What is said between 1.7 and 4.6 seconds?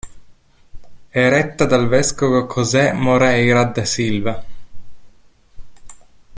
vescovo José Moreira da Silva.